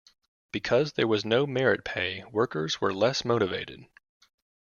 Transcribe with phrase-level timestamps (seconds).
[0.51, 3.85] Because there was no merit pay, workers were less motivated.